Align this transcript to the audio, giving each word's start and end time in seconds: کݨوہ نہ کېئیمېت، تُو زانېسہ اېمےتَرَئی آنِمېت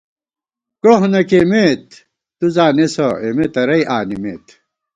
کݨوہ 0.81 1.07
نہ 1.13 1.21
کېئیمېت، 1.29 1.85
تُو 2.37 2.45
زانېسہ 2.55 3.07
اېمےتَرَئی 3.23 3.83
آنِمېت 3.95 4.45